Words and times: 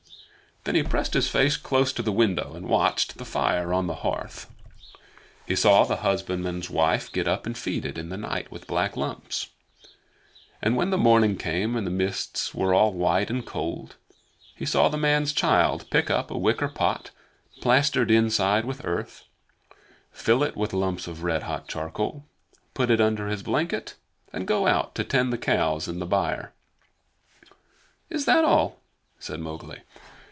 Then 0.63 0.75
he 0.75 0.83
pressed 0.83 1.15
his 1.15 1.27
face 1.27 1.57
close 1.57 1.91
to 1.93 2.03
the 2.03 2.11
window 2.11 2.53
and 2.53 2.67
watched 2.69 3.17
the 3.17 3.25
fire 3.25 3.73
on 3.73 3.87
the 3.87 3.95
hearth. 4.05 4.47
He 5.47 5.55
saw 5.55 5.83
the 5.85 5.95
husbandman's 6.05 6.69
wife 6.69 7.11
get 7.11 7.27
up 7.27 7.47
and 7.47 7.57
feed 7.57 7.83
it 7.83 7.97
in 7.97 8.09
the 8.09 8.17
night 8.17 8.51
with 8.51 8.67
black 8.67 8.95
lumps. 8.95 9.47
And 10.61 10.75
when 10.77 10.91
the 10.91 10.99
morning 10.99 11.35
came 11.35 11.75
and 11.75 11.87
the 11.87 11.89
mists 11.89 12.53
were 12.53 12.75
all 12.75 12.93
white 12.93 13.31
and 13.31 13.43
cold, 13.43 13.95
he 14.55 14.63
saw 14.63 14.87
the 14.87 14.99
man's 14.99 15.33
child 15.33 15.89
pick 15.89 16.11
up 16.11 16.29
a 16.29 16.37
wicker 16.37 16.67
pot 16.69 17.09
plastered 17.59 18.11
inside 18.11 18.63
with 18.63 18.85
earth, 18.85 19.23
fill 20.11 20.43
it 20.43 20.55
with 20.55 20.73
lumps 20.73 21.07
of 21.07 21.23
red 21.23 21.41
hot 21.41 21.67
charcoal, 21.67 22.27
put 22.75 22.91
it 22.91 23.01
under 23.01 23.29
his 23.29 23.41
blanket, 23.41 23.95
and 24.31 24.45
go 24.45 24.67
out 24.67 24.93
to 24.93 25.03
tend 25.03 25.33
the 25.33 25.39
cows 25.39 25.87
in 25.87 25.97
the 25.97 26.05
byre. 26.05 26.53
"Is 28.11 28.25
that 28.25 28.45
all?" 28.45 28.79
said 29.17 29.39
Mowgli. 29.39 29.79